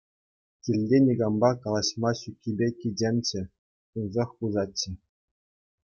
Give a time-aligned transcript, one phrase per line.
[0.67, 3.41] Килте никампа калаҫма ҫуккипе кичемччӗ,
[3.91, 4.91] тунсӑх пусатчӗ.